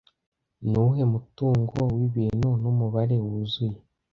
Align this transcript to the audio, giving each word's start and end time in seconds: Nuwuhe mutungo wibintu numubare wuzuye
Nuwuhe 0.69 1.03
mutungo 1.13 1.77
wibintu 1.95 2.47
numubare 2.61 3.15
wuzuye 3.25 3.77